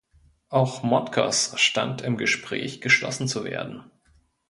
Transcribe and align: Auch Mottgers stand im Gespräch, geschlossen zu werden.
Auch 0.49 0.81
Mottgers 0.81 1.53
stand 1.61 2.01
im 2.01 2.17
Gespräch, 2.17 2.81
geschlossen 2.81 3.27
zu 3.27 3.43
werden. 3.45 3.83